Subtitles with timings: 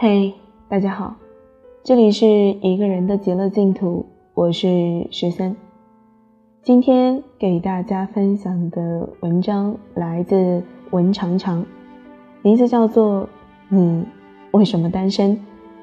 [0.00, 0.32] 嘿，
[0.68, 1.16] 大家好，
[1.82, 5.56] 这里是一个人的极乐净土，我是十三。
[6.62, 10.62] 今天给大家分享的文章来自
[10.92, 11.66] 文长长，
[12.42, 13.24] 名字叫做
[13.70, 14.06] 《你
[14.52, 15.36] 为什么单身》，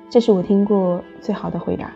[0.10, 1.94] 这是我听过最好的回答。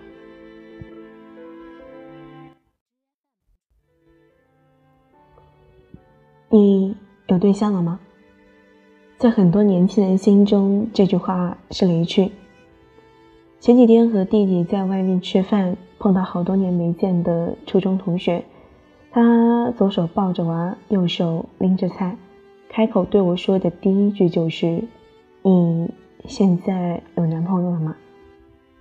[6.49, 6.97] 你
[7.27, 7.97] 有对象了吗？
[9.19, 12.31] 在很多年轻人心中，这句话是雷区。
[13.59, 18.45] 前几天和弟弟在外面吃饭，碰到好多年没见的初中同学，
[19.11, 22.15] 他左手抱着娃，右手拎着菜，
[22.69, 24.85] 开口对我说的第一句就是
[25.43, 25.91] ：“你
[26.23, 27.97] 现在有男朋友了吗？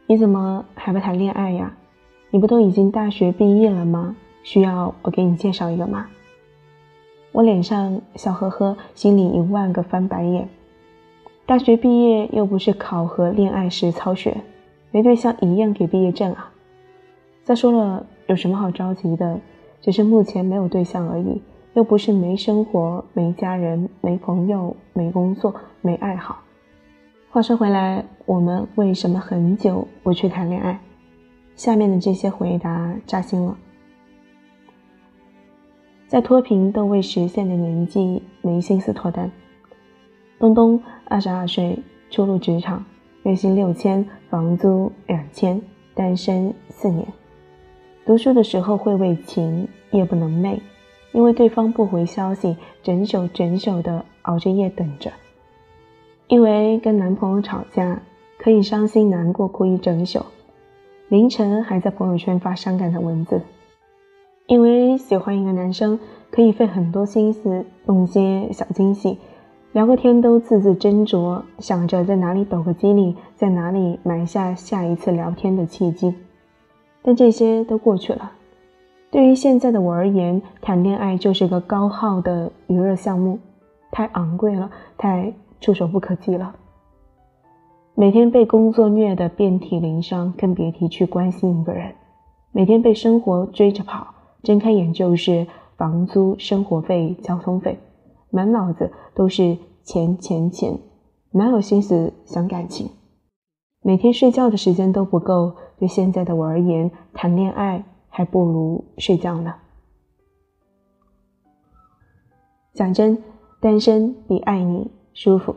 [0.07, 1.77] 你怎么还不谈恋爱呀？
[2.31, 4.15] 你不都已经大学毕业了吗？
[4.45, 6.07] 需要我给你介绍一个吗？”
[7.33, 10.49] 我脸上笑呵呵，心里一万个翻白眼。
[11.47, 14.37] 大学毕业又不是考核恋爱实操学，
[14.91, 16.53] 没对象一样给毕业证啊。
[17.45, 19.39] 再说了，有什么好着急的？
[19.81, 21.41] 只是目前没有对象而已，
[21.75, 26.43] 又不是没生活、没家人、没朋友、没工作、没爱好。
[27.31, 30.81] 话说回来，我们为什么很久不去谈恋爱？
[31.55, 33.57] 下面的这些回答扎心了。
[36.09, 39.31] 在脱贫都未实现的年纪，没心思脱单。
[40.39, 41.79] 东东二十二岁，
[42.11, 42.83] 初入职场，
[43.25, 45.61] 月薪六千，房租两千，
[45.95, 47.07] 单身四年。
[48.07, 50.59] 读书的时候会为情，夜不能寐，
[51.13, 55.13] 因为对方不回消息，整宿整宿的熬着夜等着。
[56.29, 58.01] 因为跟男朋友吵架，
[58.39, 60.25] 可以伤心难过哭一整宿，
[61.09, 63.43] 凌晨还在朋友圈发伤感的文字。
[64.47, 65.99] 因为喜欢一个男生，
[66.31, 69.17] 可以费很多心思弄些小惊喜，
[69.73, 76.15] 聊个天都字字斟酌，想着在哪里抖个机灵，在哪里埋下下一次聊天的契机。
[77.01, 78.33] 但这些都过去了。
[79.11, 83.39] 对于现在的我而言，谈恋爱就是个高耗的娱乐项目，
[83.91, 86.55] 太昂贵了，太触手不可及了。
[87.95, 91.95] 每天被工作虐得遍体鳞伤，更别提去关心一个人。
[92.53, 94.07] 每天被生活追着跑。
[94.43, 97.79] 睁开眼就是房租、生活费、交通费，
[98.31, 100.79] 满脑子都是钱钱钱，
[101.33, 102.91] 哪有心思想感情？
[103.83, 109.55] 每天睡觉的时间都不够，对现在的我而言，谈恋爱还不如睡觉呢。
[112.75, 113.23] 讲真，
[113.61, 115.55] 单身比爱你舒服。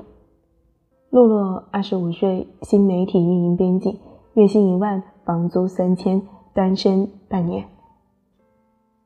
[1.09, 3.99] 洛洛二十五岁，新媒体运营编辑，
[4.33, 6.21] 月薪一万，房租三千，
[6.53, 7.65] 单身半年。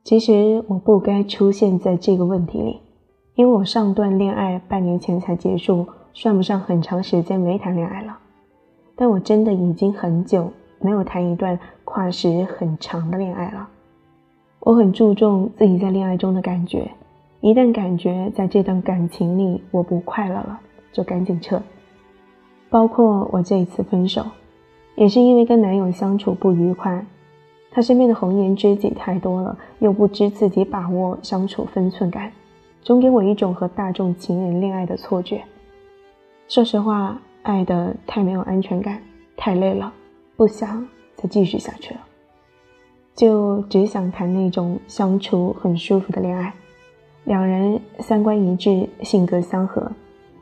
[0.06, 2.78] 其实我不该出现在这个问题里，
[3.34, 5.84] 因为我上段恋爱半年前才结束，
[6.14, 8.16] 算不上很长时间没谈恋爱了。
[8.94, 13.68] 但我真的已经很久没有谈一段跨时很长的恋爱了。
[14.60, 16.88] 我很注重自己在恋爱中的感觉，
[17.40, 20.60] 一旦感觉在这段感情里我不快乐了，
[20.92, 21.60] 就赶紧撤。
[22.70, 24.24] 包括我这一次分手，
[24.94, 27.04] 也是因为跟男友相处不愉快。
[27.76, 32.32] 他身边的红颜知己太多了，又不知自己把握相处分寸感，
[32.80, 35.44] 总给我一种和大众情人恋爱的错觉。
[36.48, 38.98] 说实话，爱的太没有安全感，
[39.36, 39.92] 太累了，
[40.38, 42.00] 不想再继续下去了，
[43.14, 46.50] 就只想谈那种相处很舒服的恋爱，
[47.24, 49.92] 两人三观一致，性格相合。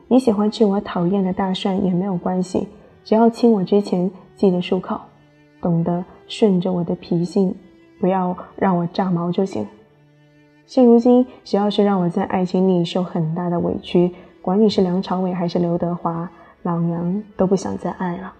[0.07, 2.65] 你喜欢吃我讨厌的大蒜也没有关系，
[3.03, 5.01] 只要亲我之前记得漱口，
[5.59, 6.01] 懂得。
[6.27, 7.55] 顺着我的脾性，
[7.99, 9.67] 不要让我炸毛就行。
[10.65, 16.29] 现如今，只要是让我在爱情里受很大的委屈，管你是梁朝伟还是刘德华，
[16.63, 18.33] 老娘都不想再爱了。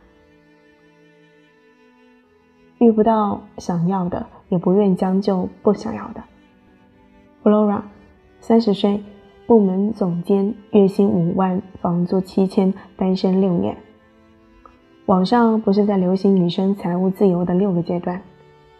[2.79, 6.23] 遇不到想要的，也不愿将就不想要的。
[7.43, 7.81] Flora，
[8.39, 9.03] 三十岁，
[9.45, 13.77] 部门总监，月薪五万，房租七千，单身六年。
[15.05, 18.19] 网上不是在流行女生财务自由的六个阶段：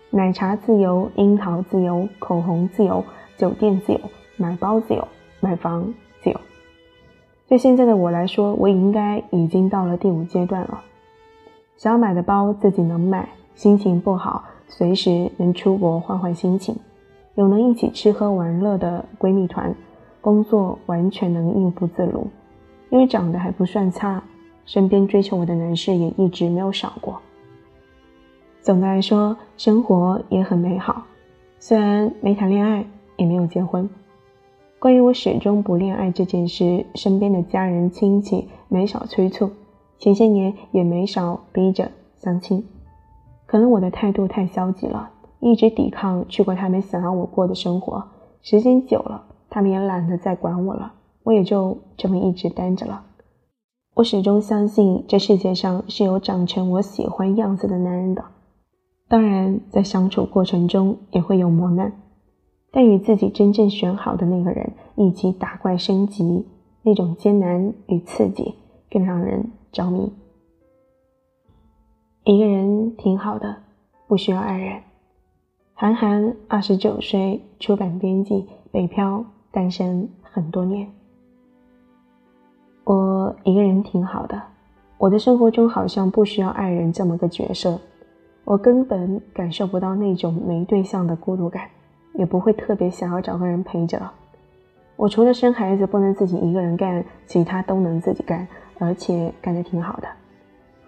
[0.10, 3.04] 奶茶自由、樱桃自由、口红自由、
[3.38, 4.00] 酒店自由、
[4.36, 5.08] 买包自由、
[5.40, 5.94] 买房
[6.24, 6.42] 自由。
[7.48, 10.82] 对现在的我来说，我应该已经到了第五阶段了。
[11.78, 16.76] 想买的包自己能买，心情不好随时能出国换换心情，
[17.36, 19.76] 有能一起吃喝玩乐的闺蜜团，
[20.22, 22.28] 工作完全能应付自如，
[22.90, 24.24] 因为长得还不算差。
[24.66, 27.22] 身边追求我的男士也一直没有少过。
[28.62, 31.04] 总的来说，生活也很美好，
[31.60, 32.86] 虽然没谈恋爱，
[33.16, 33.88] 也没有结婚。
[34.80, 39.52] 关于我始终不恋爱这件事，身边的家人亲戚没少催促，
[40.00, 42.68] 前些年也没少逼着相亲。
[43.46, 48.04] 可能我的态度太消极了，一直抵抗去过他们想要我过的生活，
[48.42, 53.04] 时间久了，他们也懒得再管我了，我也就这么一直单着了。
[53.96, 58.26] 我始终相信这世界上是有长成我喜欢样子的男人的，
[59.08, 61.94] 当然在相处过程中也会有磨难，
[62.72, 66.46] 但与自己真正选好的那个人一起打怪升级，
[66.82, 68.56] 那种艰难与刺激
[68.92, 70.12] 更让人着迷。
[72.26, 73.64] 一个人挺好的，
[74.10, 74.82] 不需要爱人。
[75.74, 80.92] 韩寒，二十九岁，出版编辑，北漂，单身很多年。
[82.86, 84.40] 我一个人挺好的，
[85.00, 87.80] 我的生活中好像不需要爱人这么个角色，
[88.44, 91.68] 我根本感受不到那种没对象的孤独感，
[92.14, 94.00] 也不会特别想要找个人陪着。
[94.96, 98.48] 我除了生孩子不能自己一个人干，其他都能自己干，
[98.78, 100.08] 而且干得挺好的。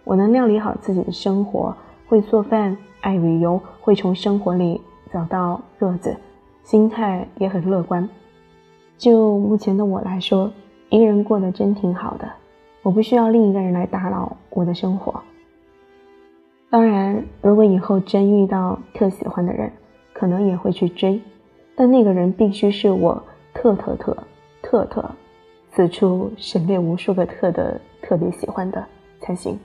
[0.03, 1.75] 我能料理好自己的生活，
[2.07, 4.79] 会做饭，爱旅游，会从生活里
[5.11, 6.15] 找到乐子，
[6.63, 8.07] 心态也很乐观。
[8.99, 10.51] 就目前的我来说，
[10.89, 12.31] 一个人过得真挺好的，
[12.81, 15.21] 我不需要另一个人来打扰我的生活。
[16.69, 19.71] 当然，如果以后真遇到特喜欢的人，
[20.13, 21.21] 可能也会去追，
[21.75, 23.23] 但那个人必须是我
[23.53, 24.17] 特特特
[24.61, 25.11] 特特，
[25.71, 28.85] 此处省略无数个特的特别喜欢的
[29.19, 29.59] 才行。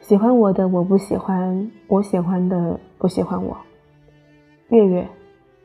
[0.00, 3.56] 喜欢我的我不喜欢，我喜欢的不喜欢我。
[4.68, 5.08] 月月，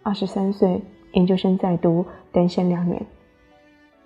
[0.03, 0.81] 二十三岁，
[1.17, 3.03] 研究生在读，单身两年。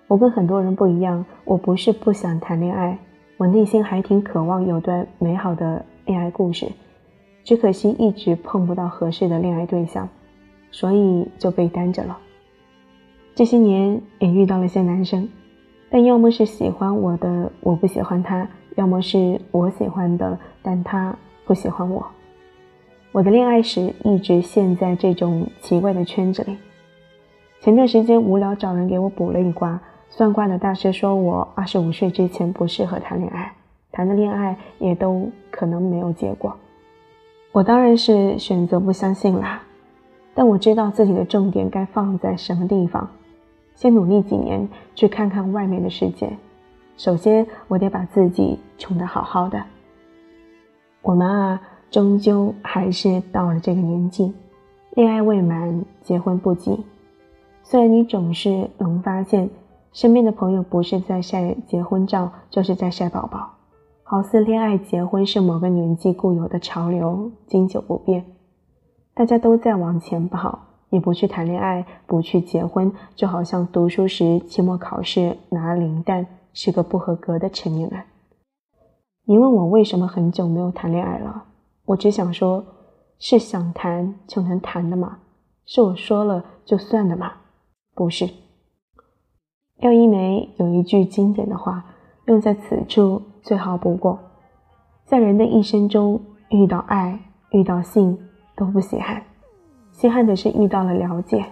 [0.08, 2.96] 我跟很多人不一样，我不是不想谈恋爱，
[3.36, 6.66] 我内心还挺渴望有段美好的恋爱故事，
[7.44, 10.08] 只可惜一直碰不到合适的恋爱对象，
[10.70, 12.18] 所以就被单着了。
[13.34, 15.28] 这些年也遇到了些男生，
[15.90, 18.48] 但要么是喜欢我的，我不喜欢他。
[18.76, 21.14] 要么是我喜欢的，但他
[21.44, 22.06] 不喜欢我。
[23.12, 26.56] 我的恋爱史一直陷在这种奇怪的圈子里。
[27.62, 29.80] 前段时间无聊找人给我卜了一卦，
[30.10, 33.52] 算卦的大师说我二十五岁之前不适合谈恋爱，
[33.92, 36.56] 谈的恋爱也都可能没有结果。
[37.52, 39.62] 我当然是选择不相信啦，
[40.34, 43.08] 但我知道自己的重点该放在什么地方，
[43.76, 46.28] 先努力几年去看看外面的世界。
[46.96, 49.62] 首先，我得把自己宠得好好的。
[51.00, 51.60] 我们啊，
[51.92, 54.34] 终究还是到了这个年纪，
[54.94, 56.84] 恋爱未满，结婚不急。
[57.62, 59.48] 虽然你总是能发现，
[59.92, 63.50] 身边的朋友不是在晒结婚照，就是在晒宝宝，
[64.02, 68.24] 好似恋爱结婚是某个年纪固有的潮流，经久不变。
[69.14, 70.58] 大家都在往前跑，
[70.90, 76.26] 你不去谈恋爱，不去结婚，就好像读书时期末考试拿零蛋。
[76.54, 78.02] 是个不合格的成年人。
[79.24, 81.44] 你问我为什么很久没有谈恋爱了？
[81.86, 82.62] 我只想说，
[83.18, 85.20] 是想谈就能谈的吗？
[85.64, 87.32] 是我说了就算的吗？
[87.94, 88.28] 不是。
[89.76, 91.84] 廖一梅有一句经典的话，
[92.26, 94.18] 用在此处最好不过：
[95.04, 96.20] 在人的一生中，
[96.50, 97.18] 遇到爱、
[97.50, 98.16] 遇到性
[98.54, 99.22] 都不稀罕，
[99.90, 101.44] 稀罕的是遇到了了解。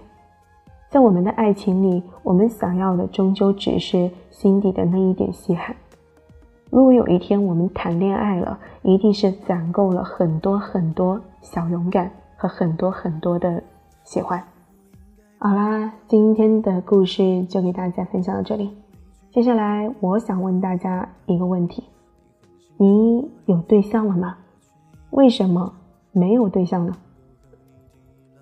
[0.88, 5.74] 在我们的爱情里，我们想要的终究只是心底的那一点稀罕。
[6.70, 13.62] 如果有一天我们谈恋爱了，一定是攒够了很多很多小勇敢和很多很多的
[14.04, 14.40] 喜欢。
[15.42, 18.76] 好啦，今天的故事就给大家分享到这里。
[19.32, 21.82] 接下来，我想问大家一个问题：
[22.76, 24.36] 你有对象了吗？
[25.08, 25.72] 为什么
[26.12, 26.94] 没有对象呢？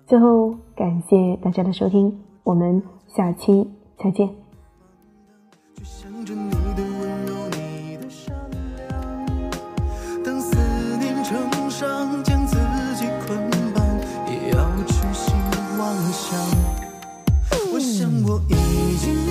[0.05, 2.19] 最后，感谢大家的收听。
[2.43, 4.29] 我们下期再见。
[18.29, 19.28] 我已经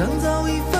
[0.00, 0.79] 当早已